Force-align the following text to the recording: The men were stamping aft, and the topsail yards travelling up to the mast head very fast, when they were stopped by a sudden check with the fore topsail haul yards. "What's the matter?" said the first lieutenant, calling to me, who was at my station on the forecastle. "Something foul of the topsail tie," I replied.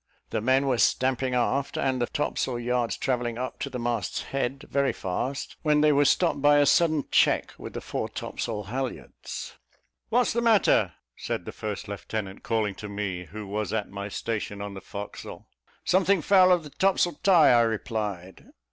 The 0.31 0.41
men 0.41 0.65
were 0.65 0.79
stamping 0.79 1.35
aft, 1.35 1.77
and 1.77 2.01
the 2.01 2.07
topsail 2.07 2.57
yards 2.57 2.97
travelling 2.97 3.37
up 3.37 3.59
to 3.59 3.69
the 3.69 3.77
mast 3.77 4.23
head 4.23 4.65
very 4.67 4.93
fast, 4.93 5.57
when 5.61 5.81
they 5.81 5.91
were 5.91 6.05
stopped 6.05 6.41
by 6.41 6.57
a 6.57 6.65
sudden 6.65 7.03
check 7.11 7.53
with 7.59 7.73
the 7.73 7.81
fore 7.81 8.09
topsail 8.09 8.63
haul 8.63 8.91
yards. 8.91 9.53
"What's 10.09 10.33
the 10.33 10.41
matter?" 10.41 10.93
said 11.15 11.45
the 11.45 11.51
first 11.51 11.87
lieutenant, 11.87 12.41
calling 12.41 12.73
to 12.77 12.89
me, 12.89 13.25
who 13.25 13.45
was 13.45 13.71
at 13.73 13.91
my 13.91 14.09
station 14.09 14.59
on 14.59 14.73
the 14.73 14.81
forecastle. 14.81 15.47
"Something 15.85 16.23
foul 16.23 16.51
of 16.51 16.63
the 16.63 16.71
topsail 16.71 17.19
tie," 17.21 17.51
I 17.53 17.61
replied. 17.61 18.47